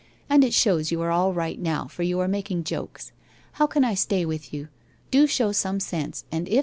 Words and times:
'And 0.31 0.43
it 0.43 0.51
shows 0.51 0.91
you 0.91 0.99
are 1.03 1.11
all 1.11 1.31
right 1.31 1.59
now, 1.59 1.85
for 1.85 2.01
you 2.01 2.19
are 2.21 2.27
making 2.27 2.63
jokea. 2.63 3.11
How 3.51 3.67
can 3.67 3.83
I 3.83 3.93
stay 3.93 4.25
with 4.25 4.51
you? 4.51 4.67
Do 5.11 5.27
show 5.27 5.51
some 5.51 5.79
sense, 5.79 6.23
and 6.31 6.47
if. 6.49 6.59